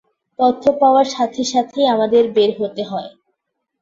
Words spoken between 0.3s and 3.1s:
তথ্য পাওয়ার সাথে সাথেই আমাদের বের হতে হয়।